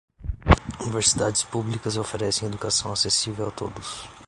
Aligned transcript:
Universidades 0.79 1.43
públicas 1.43 1.95
oferecem 1.95 2.47
educação 2.47 2.91
acessível 2.91 3.49
a 3.49 3.51
todos. 3.51 4.09